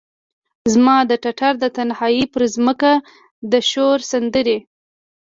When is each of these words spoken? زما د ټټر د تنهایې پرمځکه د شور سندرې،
زما 0.73 0.97
د 1.09 1.11
ټټر 1.23 1.53
د 1.63 1.65
تنهایې 1.77 2.25
پرمځکه 2.33 2.91
د 3.51 3.53
شور 3.69 3.97
سندرې، 4.11 4.57